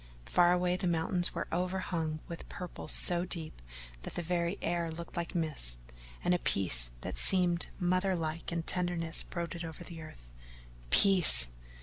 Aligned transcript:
Far 0.25 0.51
away 0.51 0.77
the 0.77 0.87
mountains 0.87 1.35
were 1.35 1.47
overhung 1.51 2.21
with 2.27 2.49
purple 2.49 2.87
so 2.87 3.23
deep 3.23 3.61
that 4.01 4.15
the 4.15 4.23
very 4.23 4.57
air 4.59 4.89
looked 4.89 5.15
like 5.15 5.35
mist, 5.35 5.77
and 6.23 6.33
a 6.33 6.39
peace 6.39 6.89
that 7.01 7.19
seemed 7.19 7.67
motherlike 7.79 8.51
in 8.51 8.63
tenderness 8.63 9.21
brooded 9.21 9.63
over 9.63 9.83
the 9.83 10.01
earth. 10.01 10.27
Peace! 10.89 11.51